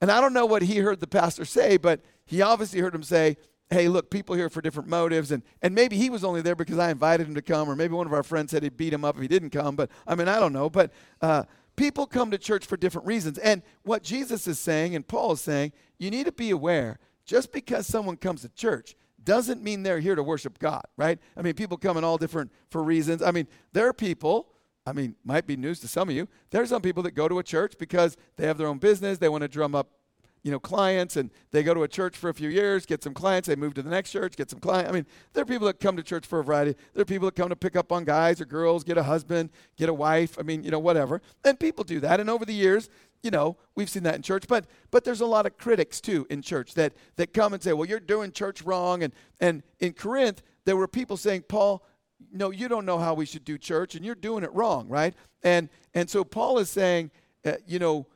and 0.00 0.08
I 0.08 0.20
don't 0.20 0.32
know 0.32 0.46
what 0.46 0.62
he 0.62 0.78
heard 0.78 1.00
the 1.00 1.08
pastor 1.08 1.44
say, 1.44 1.76
but 1.76 2.00
he 2.26 2.42
obviously 2.42 2.80
heard 2.80 2.94
him 2.94 3.02
say, 3.02 3.36
hey, 3.70 3.88
look, 3.88 4.10
people 4.10 4.34
here 4.34 4.48
for 4.48 4.60
different 4.60 4.88
motives. 4.88 5.30
And, 5.30 5.42
and 5.62 5.74
maybe 5.74 5.96
he 5.96 6.10
was 6.10 6.24
only 6.24 6.42
there 6.42 6.54
because 6.54 6.78
I 6.78 6.90
invited 6.90 7.26
him 7.26 7.34
to 7.34 7.42
come, 7.42 7.68
or 7.68 7.76
maybe 7.76 7.94
one 7.94 8.06
of 8.06 8.12
our 8.12 8.22
friends 8.22 8.50
said 8.50 8.62
he'd 8.62 8.76
beat 8.76 8.92
him 8.92 9.04
up 9.04 9.16
if 9.16 9.22
he 9.22 9.28
didn't 9.28 9.50
come. 9.50 9.76
But 9.76 9.90
I 10.06 10.14
mean, 10.14 10.28
I 10.28 10.38
don't 10.38 10.52
know. 10.52 10.70
But 10.70 10.92
uh, 11.20 11.44
people 11.76 12.06
come 12.06 12.30
to 12.30 12.38
church 12.38 12.66
for 12.66 12.76
different 12.76 13.06
reasons. 13.06 13.38
And 13.38 13.62
what 13.82 14.02
Jesus 14.02 14.46
is 14.46 14.58
saying 14.58 14.94
and 14.94 15.06
Paul 15.06 15.32
is 15.32 15.40
saying, 15.40 15.72
you 15.98 16.10
need 16.10 16.26
to 16.26 16.32
be 16.32 16.50
aware 16.50 16.98
just 17.24 17.52
because 17.52 17.86
someone 17.86 18.16
comes 18.16 18.42
to 18.42 18.48
church 18.50 18.94
doesn't 19.22 19.62
mean 19.62 19.82
they're 19.82 20.00
here 20.00 20.14
to 20.14 20.22
worship 20.22 20.58
God, 20.58 20.84
right? 20.96 21.18
I 21.36 21.42
mean, 21.42 21.54
people 21.54 21.78
come 21.78 21.96
in 21.96 22.04
all 22.04 22.18
different 22.18 22.52
for 22.70 22.82
reasons. 22.82 23.22
I 23.22 23.30
mean, 23.30 23.48
there 23.72 23.88
are 23.88 23.94
people, 23.94 24.48
I 24.86 24.92
mean, 24.92 25.16
might 25.24 25.46
be 25.46 25.56
news 25.56 25.80
to 25.80 25.88
some 25.88 26.10
of 26.10 26.14
you. 26.14 26.28
There 26.50 26.60
are 26.60 26.66
some 26.66 26.82
people 26.82 27.02
that 27.04 27.12
go 27.12 27.26
to 27.26 27.38
a 27.38 27.42
church 27.42 27.76
because 27.78 28.18
they 28.36 28.46
have 28.46 28.58
their 28.58 28.66
own 28.66 28.78
business, 28.78 29.18
they 29.18 29.30
want 29.30 29.42
to 29.42 29.48
drum 29.48 29.74
up 29.74 29.88
you 30.44 30.50
know, 30.50 30.60
clients 30.60 31.16
and 31.16 31.30
they 31.50 31.62
go 31.62 31.72
to 31.72 31.82
a 31.82 31.88
church 31.88 32.16
for 32.16 32.28
a 32.28 32.34
few 32.34 32.50
years, 32.50 32.84
get 32.84 33.02
some 33.02 33.14
clients, 33.14 33.48
they 33.48 33.56
move 33.56 33.72
to 33.74 33.82
the 33.82 33.90
next 33.90 34.10
church, 34.10 34.36
get 34.36 34.50
some 34.50 34.60
clients. 34.60 34.90
I 34.90 34.92
mean, 34.92 35.06
there 35.32 35.42
are 35.42 35.46
people 35.46 35.66
that 35.66 35.80
come 35.80 35.96
to 35.96 36.02
church 36.02 36.26
for 36.26 36.38
a 36.38 36.44
variety. 36.44 36.76
There 36.92 37.00
are 37.00 37.06
people 37.06 37.26
that 37.26 37.34
come 37.34 37.48
to 37.48 37.56
pick 37.56 37.74
up 37.74 37.90
on 37.90 38.04
guys 38.04 38.40
or 38.42 38.44
girls, 38.44 38.84
get 38.84 38.98
a 38.98 39.02
husband, 39.02 39.50
get 39.76 39.88
a 39.88 39.94
wife. 39.94 40.36
I 40.38 40.42
mean, 40.42 40.62
you 40.62 40.70
know, 40.70 40.78
whatever. 40.78 41.22
And 41.44 41.58
people 41.58 41.82
do 41.82 41.98
that. 42.00 42.20
And 42.20 42.28
over 42.28 42.44
the 42.44 42.52
years, 42.52 42.90
you 43.22 43.30
know, 43.30 43.56
we've 43.74 43.88
seen 43.88 44.02
that 44.02 44.16
in 44.16 44.22
church, 44.22 44.44
but 44.46 44.66
but 44.90 45.02
there's 45.02 45.22
a 45.22 45.26
lot 45.26 45.46
of 45.46 45.56
critics 45.56 45.98
too 45.98 46.26
in 46.28 46.42
church 46.42 46.74
that 46.74 46.92
that 47.16 47.32
come 47.32 47.54
and 47.54 47.62
say, 47.62 47.72
"Well, 47.72 47.88
you're 47.88 47.98
doing 47.98 48.30
church 48.30 48.60
wrong." 48.60 49.02
And 49.02 49.14
and 49.40 49.62
in 49.80 49.94
Corinth, 49.94 50.42
there 50.66 50.76
were 50.76 50.86
people 50.86 51.16
saying, 51.16 51.44
"Paul, 51.48 51.82
no, 52.30 52.50
you 52.50 52.68
don't 52.68 52.84
know 52.84 52.98
how 52.98 53.14
we 53.14 53.24
should 53.24 53.46
do 53.46 53.56
church, 53.56 53.94
and 53.94 54.04
you're 54.04 54.14
doing 54.14 54.44
it 54.44 54.52
wrong, 54.52 54.88
right?" 54.88 55.14
And 55.42 55.70
and 55.94 56.10
so 56.10 56.22
Paul 56.22 56.58
is 56.58 56.68
saying, 56.68 57.12
uh, 57.46 57.52
you 57.66 57.78
know, 57.78 58.06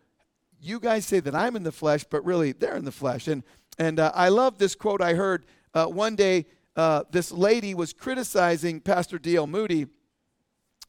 you 0.61 0.81
guys 0.81 1.05
say 1.07 1.21
that 1.21 1.35
I'm 1.35 1.57
in 1.57 1.62
the 1.62 1.73
flesh, 1.73 2.05
but 2.09 2.25
really 2.25 2.53
they're 2.53 2.77
in 2.77 2.85
the 2.85 2.93
flesh. 2.93 3.29
And 3.29 3.43
and 3.79 4.00
uh, 4.00 4.11
I 4.15 4.29
love 4.29 4.59
this 4.59 4.75
quote 4.75 5.00
I 5.00 5.15
heard 5.15 5.47
uh, 5.73 5.87
one 5.87 6.17
day. 6.17 6.47
Uh, 6.77 7.05
this 7.11 7.33
lady 7.33 7.75
was 7.75 7.93
criticizing 7.93 8.81
Pastor 8.81 9.19
D.L. 9.19 9.47
Moody 9.47 9.87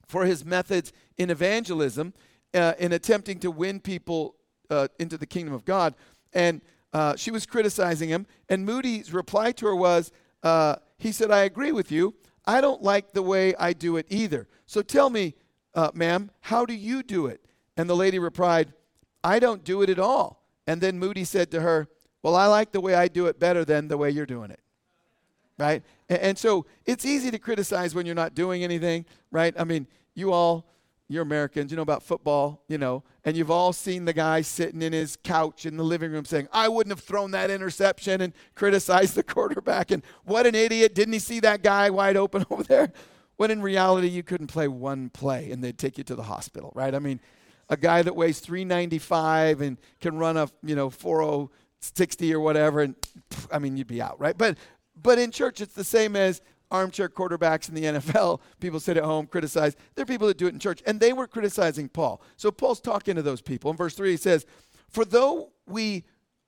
for 0.08 0.26
his 0.26 0.44
methods 0.44 0.92
in 1.18 1.30
evangelism, 1.30 2.14
uh, 2.54 2.74
in 2.80 2.92
attempting 2.92 3.40
to 3.40 3.52
win 3.52 3.80
people 3.80 4.36
uh, 4.70 4.88
into 5.00 5.18
the 5.18 5.26
kingdom 5.26 5.54
of 5.54 5.66
God. 5.66 5.96
And 6.34 6.62
uh, 6.94 7.16
she 7.16 7.32
was 7.32 7.46
criticizing 7.46 8.10
him. 8.10 8.26
And 8.50 8.66
Moody's 8.66 9.14
reply 9.14 9.52
to 9.54 9.68
her 9.68 9.76
was, 9.76 10.12
he 10.98 11.12
said, 11.12 11.32
I 11.32 11.40
agree 11.40 11.72
with 11.72 11.92
you. 11.92 12.16
I 12.46 12.62
don't 12.62 12.82
like 12.82 13.14
the 13.14 13.22
way 13.22 13.56
I 13.56 13.74
do 13.74 13.98
it 13.98 14.08
either. 14.10 14.48
So 14.66 14.82
tell 14.82 15.10
me, 15.10 15.36
ma'am, 15.94 16.32
how 16.42 16.66
do 16.66 16.74
you 16.74 17.04
do 17.04 17.28
it? 17.28 17.46
And 17.78 17.90
the 17.90 17.96
lady 17.96 18.18
replied, 18.20 18.74
I 19.24 19.40
don't 19.40 19.64
do 19.64 19.82
it 19.82 19.90
at 19.90 20.00
all. 20.00 20.44
And 20.68 20.82
then 20.82 21.00
Moody 21.00 21.24
said 21.24 21.52
to 21.52 21.62
her, 21.62 21.88
Well, 22.24 22.36
I 22.36 22.46
like 22.48 22.72
the 22.72 22.82
way 22.82 22.96
I 22.96 23.08
do 23.08 23.26
it 23.28 23.40
better 23.40 23.66
than 23.66 23.88
the 23.88 23.98
way 23.98 24.10
you're 24.10 24.26
doing 24.26 24.52
it. 24.52 24.60
Right? 25.58 25.84
And, 26.08 26.20
and 26.20 26.38
so 26.38 26.66
it's 26.86 27.06
easy 27.06 27.32
to 27.32 27.40
criticize 27.40 27.94
when 27.94 28.06
you're 28.06 28.16
not 28.16 28.36
doing 28.36 28.64
anything, 28.64 29.06
right? 29.32 29.54
I 29.58 29.64
mean, 29.64 29.88
you 30.16 30.32
all 30.32 30.70
you're 31.12 31.24
Americans, 31.24 31.72
you 31.72 31.76
know 31.76 31.82
about 31.82 32.04
football, 32.04 32.62
you 32.68 32.78
know, 32.78 33.04
and 33.26 33.36
you've 33.36 33.50
all 33.50 33.74
seen 33.74 34.06
the 34.06 34.14
guy 34.14 34.42
sitting 34.42 34.84
in 34.84 34.94
his 34.94 35.18
couch 35.24 35.66
in 35.66 35.76
the 35.76 35.84
living 35.84 36.12
room 36.12 36.24
saying, 36.24 36.48
I 36.54 36.68
wouldn't 36.68 36.96
have 36.96 37.04
thrown 37.04 37.32
that 37.32 37.50
interception 37.50 38.22
and 38.22 38.32
criticized 38.54 39.16
the 39.16 39.24
quarterback. 39.36 39.90
And 39.90 40.04
what 40.24 40.46
an 40.46 40.54
idiot. 40.54 40.94
Didn't 40.94 41.14
he 41.14 41.20
see 41.20 41.40
that 41.40 41.64
guy 41.64 41.90
wide 41.90 42.16
open 42.16 42.46
over 42.52 42.64
there? 42.64 42.94
When 43.38 43.50
in 43.50 43.62
reality, 43.64 44.08
you 44.08 44.22
couldn't 44.22 44.48
play 44.48 44.68
one 44.68 45.10
play 45.10 45.52
and 45.52 45.64
they'd 45.64 45.80
take 45.80 45.98
you 45.98 46.04
to 46.04 46.16
the 46.16 46.24
hospital, 46.24 46.72
right? 46.76 46.94
I 46.94 47.00
mean, 47.00 47.20
a 47.70 47.78
guy 47.78 48.02
that 48.02 48.16
weighs 48.16 48.40
395 48.40 49.62
and 49.62 49.78
can 50.00 50.18
run 50.18 50.38
a, 50.38 50.50
you 50.64 50.76
know, 50.76 50.90
4060 50.90 52.34
or 52.34 52.40
whatever, 52.40 52.82
and 52.82 52.96
I 53.52 53.60
mean, 53.60 53.78
you'd 53.78 53.88
be 53.88 54.02
out, 54.02 54.20
right? 54.20 54.38
But, 54.38 54.58
but 55.02 55.20
in 55.20 55.32
church, 55.32 55.62
it's 55.62 55.74
the 55.74 55.84
same 55.84 56.16
as 56.16 56.42
armchair 56.72 57.10
quarterbacks 57.10 57.70
in 57.70 57.76
the 57.76 57.84
NFL. 58.00 58.42
People 58.60 58.80
sit 58.80 58.98
at 58.98 59.04
home, 59.04 59.28
criticize. 59.28 59.76
There 59.96 60.04
are 60.04 60.08
people 60.08 60.28
that 60.28 60.38
do 60.38 60.48
it 60.48 60.54
in 60.54 60.60
church. 60.60 60.82
And 60.86 61.00
they 61.00 61.14
were 61.14 61.28
criticizing 61.28 61.90
Paul. 61.90 62.22
So 62.38 62.52
Paul's 62.52 62.82
talking 62.82 63.16
to 63.16 63.22
those 63.22 63.42
people. 63.42 63.72
In 63.72 63.78
verse 63.78 63.96
3, 63.96 64.12
he 64.12 64.18
says, 64.18 64.46
For 64.90 65.06
though 65.06 65.52
we 65.68 66.04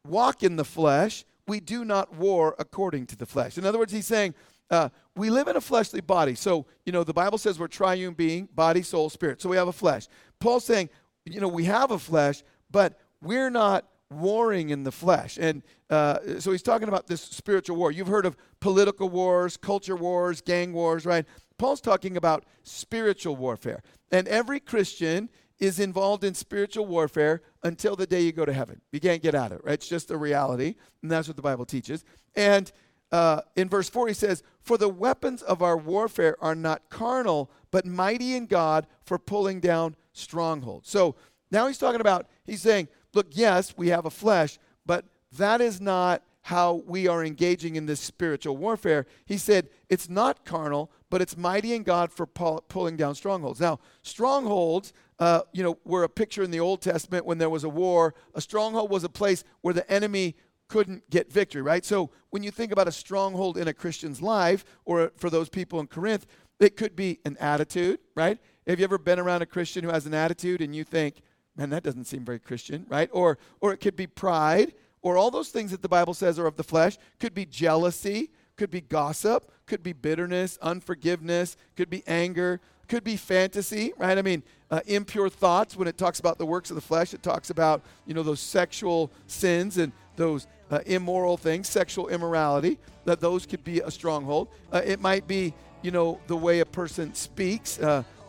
walk 0.07 0.43
in 0.43 0.55
the 0.55 0.65
flesh, 0.65 1.25
we 1.47 1.59
do 1.59 1.85
not 1.85 2.15
war 2.15 2.55
according 2.59 3.07
to 3.07 3.15
the 3.15 3.25
flesh. 3.25 3.57
In 3.57 3.65
other 3.65 3.77
words, 3.77 3.91
he's 3.91 4.07
saying, 4.07 4.33
uh, 4.69 4.87
we 5.17 5.29
live 5.29 5.49
in 5.49 5.57
a 5.57 5.61
fleshly 5.61 5.99
body. 5.99 6.33
So, 6.33 6.65
you 6.85 6.93
know, 6.93 7.03
the 7.03 7.13
Bible 7.13 7.37
says 7.37 7.59
we're 7.59 7.67
triune 7.67 8.13
being, 8.13 8.47
body, 8.55 8.81
soul, 8.81 9.09
spirit. 9.09 9.41
So 9.41 9.49
we 9.49 9.57
have 9.57 9.67
a 9.67 9.73
flesh. 9.73 10.07
Paul's 10.39 10.63
saying, 10.63 10.89
you 11.25 11.39
know, 11.39 11.47
we 11.47 11.65
have 11.65 11.91
a 11.91 11.99
flesh, 11.99 12.43
but 12.69 12.99
we're 13.21 13.49
not 13.49 13.87
warring 14.09 14.69
in 14.69 14.83
the 14.83 14.91
flesh. 14.91 15.37
And 15.39 15.63
uh, 15.89 16.39
so 16.39 16.51
he's 16.51 16.61
talking 16.61 16.87
about 16.87 17.07
this 17.07 17.21
spiritual 17.21 17.77
war. 17.77 17.91
You've 17.91 18.07
heard 18.07 18.25
of 18.25 18.35
political 18.59 19.09
wars, 19.09 19.57
culture 19.57 19.95
wars, 19.95 20.41
gang 20.41 20.73
wars, 20.73 21.05
right? 21.05 21.25
Paul's 21.57 21.81
talking 21.81 22.17
about 22.17 22.45
spiritual 22.63 23.35
warfare. 23.35 23.81
And 24.11 24.27
every 24.27 24.59
Christian 24.59 25.29
is 25.59 25.79
involved 25.79 26.23
in 26.23 26.33
spiritual 26.33 26.87
warfare 26.87 27.41
until 27.63 27.95
the 27.95 28.07
day 28.07 28.21
you 28.21 28.31
go 28.31 28.45
to 28.45 28.53
heaven. 28.53 28.81
You 28.91 28.99
can't 28.99 29.21
get 29.21 29.35
out 29.35 29.51
of 29.51 29.59
it, 29.59 29.65
right? 29.65 29.75
It's 29.75 29.87
just 29.87 30.11
a 30.11 30.17
reality. 30.17 30.75
And 31.01 31.11
that's 31.11 31.27
what 31.27 31.37
the 31.37 31.43
Bible 31.43 31.65
teaches. 31.65 32.03
And 32.35 32.71
uh, 33.11 33.41
in 33.55 33.69
verse 33.69 33.89
4, 33.89 34.07
he 34.07 34.13
says, 34.13 34.41
For 34.61 34.77
the 34.77 34.89
weapons 34.89 35.41
of 35.43 35.61
our 35.61 35.77
warfare 35.77 36.35
are 36.41 36.55
not 36.55 36.89
carnal, 36.89 37.51
but 37.69 37.85
mighty 37.85 38.35
in 38.35 38.47
God 38.47 38.87
for 39.05 39.19
pulling 39.19 39.59
down 39.59 39.95
strongholds. 40.13 40.89
So 40.89 41.15
now 41.51 41.67
he's 41.67 41.77
talking 41.77 42.01
about, 42.01 42.27
he's 42.45 42.61
saying, 42.61 42.87
look, 43.13 43.27
yes, 43.31 43.73
we 43.77 43.89
have 43.89 44.05
a 44.05 44.09
flesh, 44.09 44.57
but 44.85 45.05
that 45.37 45.61
is 45.61 45.81
not 45.81 46.23
how 46.43 46.81
we 46.87 47.07
are 47.07 47.23
engaging 47.23 47.75
in 47.75 47.85
this 47.85 47.99
spiritual 47.99 48.57
warfare. 48.57 49.05
He 49.25 49.37
said 49.37 49.69
it's 49.89 50.09
not 50.09 50.43
carnal, 50.43 50.91
but 51.09 51.21
it's 51.21 51.37
mighty 51.37 51.73
in 51.73 51.83
God 51.83 52.11
for 52.11 52.25
pull, 52.25 52.63
pulling 52.67 52.97
down 52.97 53.13
strongholds. 53.15 53.59
Now, 53.59 53.79
strongholds, 54.01 54.91
uh, 55.19 55.41
you 55.53 55.61
know, 55.61 55.77
were 55.85 56.03
a 56.03 56.09
picture 56.09 56.41
in 56.41 56.49
the 56.49 56.59
Old 56.59 56.81
Testament 56.81 57.25
when 57.25 57.37
there 57.37 57.49
was 57.49 57.63
a 57.63 57.69
war. 57.69 58.15
A 58.33 58.41
stronghold 58.41 58.89
was 58.89 59.03
a 59.03 59.09
place 59.09 59.43
where 59.61 59.73
the 59.73 59.89
enemy 59.91 60.35
couldn't 60.67 61.07
get 61.09 61.31
victory, 61.31 61.61
right? 61.61 61.85
So 61.85 62.09
when 62.29 62.43
you 62.43 62.49
think 62.49 62.71
about 62.71 62.87
a 62.87 62.91
stronghold 62.91 63.57
in 63.57 63.67
a 63.67 63.73
Christian's 63.73 64.21
life, 64.21 64.65
or 64.85 65.11
for 65.17 65.29
those 65.29 65.49
people 65.49 65.79
in 65.79 65.87
Corinth, 65.87 66.25
it 66.59 66.77
could 66.77 66.95
be 66.95 67.19
an 67.25 67.37
attitude, 67.39 67.99
right? 68.15 68.39
Have 68.67 68.79
you 68.79 68.83
ever 68.83 68.97
been 68.97 69.19
around 69.19 69.41
a 69.41 69.45
Christian 69.45 69.83
who 69.83 69.89
has 69.89 70.05
an 70.05 70.13
attitude 70.13 70.61
and 70.61 70.75
you 70.75 70.83
think, 70.83 71.21
man, 71.55 71.69
that 71.71 71.83
doesn't 71.83 72.05
seem 72.05 72.23
very 72.23 72.39
Christian, 72.39 72.85
right? 72.89 73.09
Or, 73.11 73.37
or 73.59 73.73
it 73.73 73.77
could 73.77 73.95
be 73.95 74.07
pride, 74.07 74.73
or 75.01 75.17
all 75.17 75.31
those 75.31 75.49
things 75.49 75.71
that 75.71 75.81
the 75.81 75.89
Bible 75.89 76.13
says 76.13 76.37
are 76.37 76.45
of 76.45 76.57
the 76.57 76.63
flesh. 76.63 76.97
Could 77.19 77.33
be 77.33 77.45
jealousy, 77.45 78.29
could 78.55 78.69
be 78.69 78.81
gossip, 78.81 79.51
could 79.65 79.81
be 79.81 79.93
bitterness, 79.93 80.59
unforgiveness, 80.61 81.57
could 81.75 81.89
be 81.89 82.03
anger, 82.05 82.61
could 82.87 83.03
be 83.03 83.17
fantasy, 83.17 83.93
right? 83.97 84.17
I 84.17 84.21
mean, 84.21 84.43
uh, 84.69 84.81
impure 84.85 85.29
thoughts. 85.29 85.75
When 85.75 85.87
it 85.87 85.97
talks 85.97 86.19
about 86.19 86.37
the 86.37 86.45
works 86.45 86.69
of 86.69 86.75
the 86.75 86.81
flesh, 86.81 87.13
it 87.13 87.23
talks 87.23 87.49
about 87.49 87.81
you 88.05 88.13
know 88.13 88.21
those 88.21 88.39
sexual 88.39 89.11
sins 89.27 89.77
and 89.77 89.91
those 90.17 90.45
uh, 90.69 90.79
immoral 90.85 91.37
things, 91.37 91.67
sexual 91.67 92.09
immorality. 92.09 92.77
That 93.05 93.19
those 93.19 93.45
could 93.45 93.63
be 93.63 93.79
a 93.79 93.89
stronghold. 93.89 94.49
Uh, 94.71 94.81
it 94.85 94.99
might 94.99 95.27
be 95.27 95.53
you 95.81 95.91
know 95.91 96.19
the 96.27 96.35
way 96.35 96.59
a 96.59 96.65
person 96.65 97.13
speaks. 97.13 97.79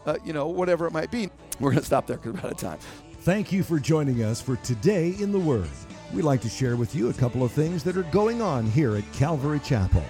Uh, 0.06 0.16
you 0.24 0.32
know 0.32 0.48
whatever 0.48 0.86
it 0.86 0.92
might 0.92 1.10
be. 1.10 1.30
We're 1.60 1.70
going 1.70 1.80
to 1.80 1.86
stop 1.86 2.06
there 2.06 2.16
because 2.16 2.34
we're 2.34 2.48
out 2.48 2.52
of 2.52 2.58
time. 2.58 2.78
Thank 3.20 3.52
you 3.52 3.62
for 3.62 3.78
joining 3.78 4.22
us 4.24 4.40
for 4.40 4.56
Today 4.56 5.14
in 5.20 5.30
the 5.30 5.38
Word. 5.38 5.68
We'd 6.12 6.22
like 6.22 6.40
to 6.42 6.48
share 6.48 6.76
with 6.76 6.94
you 6.94 7.08
a 7.08 7.14
couple 7.14 7.42
of 7.42 7.52
things 7.52 7.84
that 7.84 7.96
are 7.96 8.02
going 8.04 8.42
on 8.42 8.66
here 8.66 8.96
at 8.96 9.12
Calvary 9.12 9.60
Chapel. 9.60 10.04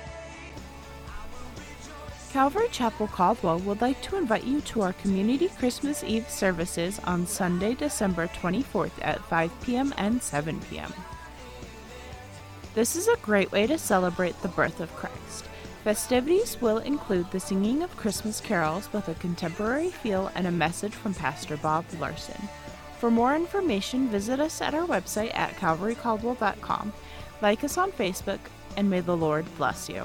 Calvary 2.33 2.69
Chapel 2.73 3.09
Caldwell 3.09 3.59
would 3.59 3.83
like 3.83 4.01
to 4.03 4.17
invite 4.17 4.45
you 4.45 4.63
to 4.63 4.81
our 4.81 4.95
Community 4.95 5.49
Christmas 5.49 6.03
Eve 6.03 6.29
services 6.31 6.99
on 7.05 7.27
Sunday, 7.27 7.75
December 7.75 8.27
24th 8.29 8.93
at 9.03 9.23
5 9.27 9.61
p.m. 9.61 9.93
and 9.99 10.23
7 10.23 10.59
p.m. 10.71 10.93
This 12.75 12.97
is 12.97 13.07
a 13.07 13.17
great 13.19 13.53
way 13.53 13.67
to 13.67 13.77
celebrate 13.77 14.41
the 14.41 14.49
birth 14.49 14.81
of 14.81 14.95
Christ. 14.97 15.45
Festivities 15.85 16.61
will 16.61 16.79
include 16.79 17.29
the 17.31 17.41
singing 17.41 17.83
of 17.83 17.97
Christmas 17.97 18.41
carols 18.41 18.89
with 18.93 19.09
a 19.09 19.15
contemporary 19.15 19.91
feel 19.91 20.31
and 20.37 20.47
a 20.47 20.53
message 20.53 20.95
from 20.95 21.13
Pastor 21.13 21.57
Bob 21.57 21.85
Larson. 21.99 22.49
For 23.01 23.11
more 23.11 23.35
information, 23.35 24.09
visit 24.09 24.39
us 24.39 24.61
at 24.61 24.75
our 24.75 24.87
website 24.87 25.35
at 25.37 25.57
calvarycaldwell.com, 25.57 26.93
like 27.41 27.65
us 27.65 27.77
on 27.79 27.91
Facebook, 27.91 28.39
and 28.77 28.89
may 28.89 29.01
the 29.01 29.17
Lord 29.17 29.45
bless 29.57 29.89
you. 29.89 30.05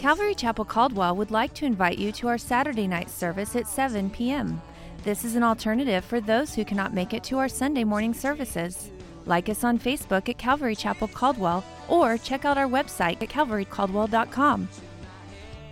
Calvary 0.00 0.34
Chapel 0.34 0.64
Caldwell 0.64 1.14
would 1.14 1.30
like 1.30 1.54
to 1.54 1.64
invite 1.64 1.98
you 1.98 2.10
to 2.12 2.26
our 2.26 2.36
Saturday 2.36 2.88
night 2.88 3.08
service 3.08 3.54
at 3.54 3.68
7 3.68 4.10
p.m. 4.10 4.60
This 5.04 5.24
is 5.24 5.36
an 5.36 5.44
alternative 5.44 6.04
for 6.04 6.20
those 6.20 6.52
who 6.52 6.64
cannot 6.64 6.92
make 6.92 7.14
it 7.14 7.22
to 7.24 7.38
our 7.38 7.48
Sunday 7.48 7.84
morning 7.84 8.12
services. 8.12 8.90
Like 9.24 9.48
us 9.48 9.62
on 9.62 9.78
Facebook 9.78 10.28
at 10.28 10.36
Calvary 10.36 10.74
Chapel 10.74 11.06
Caldwell 11.06 11.64
or 11.88 12.18
check 12.18 12.44
out 12.44 12.58
our 12.58 12.66
website 12.66 13.22
at 13.22 13.28
calvarycaldwell.com. 13.28 14.68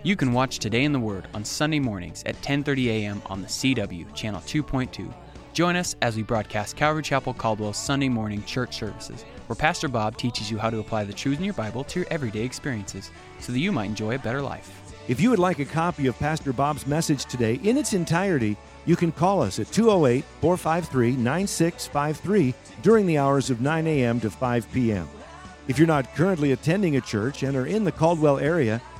You 0.05 0.15
can 0.15 0.33
watch 0.33 0.59
Today 0.59 0.83
in 0.83 0.91
the 0.91 0.99
Word 0.99 1.27
on 1.33 1.43
Sunday 1.43 1.79
mornings 1.79 2.21
at 2.27 2.39
10:30 2.43 2.89
a.m. 2.89 3.23
on 3.25 3.41
the 3.41 3.47
CW 3.47 4.13
channel 4.13 4.39
2.2 4.41 5.11
Join 5.51 5.75
us 5.75 5.95
as 6.03 6.15
we 6.15 6.21
broadcast 6.21 6.75
Calvary 6.75 7.01
Chapel 7.01 7.33
Caldwell's 7.33 7.75
Sunday 7.75 8.07
morning 8.07 8.43
church 8.43 8.77
services, 8.77 9.23
where 9.47 9.55
Pastor 9.55 9.87
Bob 9.87 10.15
teaches 10.15 10.51
you 10.51 10.59
how 10.59 10.69
to 10.69 10.77
apply 10.77 11.05
the 11.05 11.13
truths 11.13 11.39
in 11.39 11.45
your 11.45 11.55
Bible 11.55 11.83
to 11.85 12.01
your 12.01 12.07
everyday 12.11 12.43
experiences 12.43 13.09
so 13.39 13.51
that 13.51 13.57
you 13.57 13.71
might 13.71 13.85
enjoy 13.85 14.13
a 14.13 14.19
better 14.19 14.43
life. 14.43 14.93
If 15.07 15.19
you 15.19 15.31
would 15.31 15.39
like 15.39 15.57
a 15.57 15.65
copy 15.65 16.05
of 16.05 16.19
Pastor 16.19 16.53
Bob's 16.53 16.85
message 16.85 17.25
today 17.25 17.55
in 17.63 17.75
its 17.75 17.93
entirety, 17.93 18.57
you 18.85 18.95
can 18.95 19.11
call 19.11 19.41
us 19.41 19.57
at 19.57 19.71
208 19.71 20.23
453 20.39 21.15
9653 21.15 22.53
during 22.83 23.07
the 23.07 23.17
hours 23.17 23.49
of 23.49 23.59
9 23.59 23.87
a.m. 23.87 24.19
to 24.19 24.29
5 24.29 24.71
p.m. 24.71 25.09
If 25.67 25.79
you're 25.79 25.87
not 25.87 26.13
currently 26.13 26.51
attending 26.51 26.95
a 26.95 27.01
church 27.01 27.41
and 27.41 27.57
are 27.57 27.65
in 27.65 27.83
the 27.83 27.91
Caldwell 27.91 28.37
area, 28.37 28.79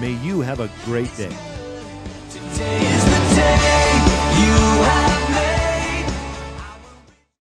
may 0.00 0.12
you 0.12 0.40
have 0.40 0.60
a 0.60 0.70
great 0.84 1.14
day. 1.16 1.34